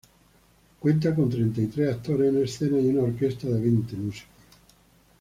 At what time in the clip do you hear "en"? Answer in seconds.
2.33-2.41